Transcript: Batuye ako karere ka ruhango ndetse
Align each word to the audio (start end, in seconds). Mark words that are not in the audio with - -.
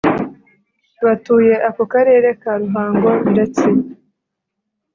Batuye 1.05 1.53
ako 1.67 1.83
karere 1.93 2.29
ka 2.41 2.51
ruhango 2.61 3.09
ndetse 3.31 3.65